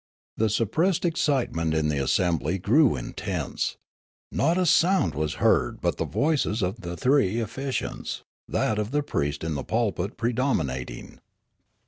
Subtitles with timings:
[0.35, 3.77] The suppressed excitement in the assembly grew intense.
[4.31, 9.03] Not a sound was heard but the voices of the three officiants, that of the
[9.03, 11.19] priest in the pulpit predominating.